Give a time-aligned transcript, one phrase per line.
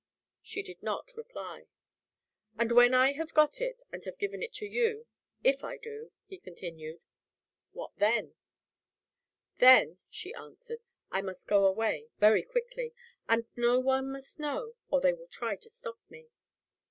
[0.41, 1.67] She did not reply.
[2.57, 5.05] "And when I have got it, and have given it to you
[5.43, 7.01] if I do," he continued,
[7.73, 8.33] "what then?"
[9.59, 12.95] "Then," she answered, "I must go away very quickly.
[13.29, 16.29] And no one must know, or they will try to stop me."